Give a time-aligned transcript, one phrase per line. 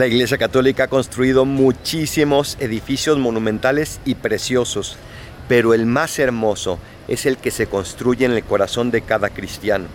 [0.00, 4.96] La Iglesia Católica ha construido muchísimos edificios monumentales y preciosos,
[5.46, 9.88] pero el más hermoso es el que se construye en el corazón de cada cristiano.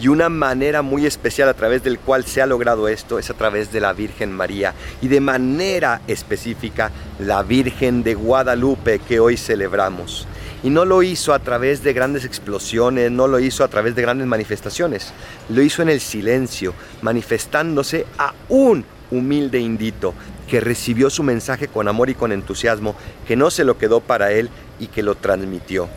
[0.00, 3.34] Y una manera muy especial a través del cual se ha logrado esto es a
[3.34, 4.72] través de la Virgen María
[5.02, 10.26] y de manera específica la Virgen de Guadalupe que hoy celebramos.
[10.62, 14.00] Y no lo hizo a través de grandes explosiones, no lo hizo a través de
[14.00, 15.12] grandes manifestaciones,
[15.50, 16.72] lo hizo en el silencio,
[17.02, 20.14] manifestándose a un humilde indito
[20.48, 22.94] que recibió su mensaje con amor y con entusiasmo,
[23.26, 25.88] que no se lo quedó para él y que lo transmitió.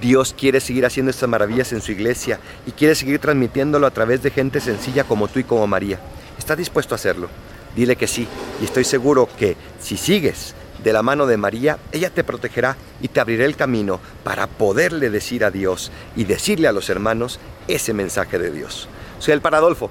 [0.00, 4.22] Dios quiere seguir haciendo estas maravillas en su iglesia y quiere seguir transmitiéndolo a través
[4.22, 5.98] de gente sencilla como tú y como María.
[6.38, 7.28] ¿Estás dispuesto a hacerlo?
[7.74, 8.26] Dile que sí
[8.60, 13.08] y estoy seguro que si sigues de la mano de María, ella te protegerá y
[13.08, 17.92] te abrirá el camino para poderle decir a Dios y decirle a los hermanos ese
[17.92, 18.88] mensaje de Dios.
[19.18, 19.90] Soy el Paradolfo.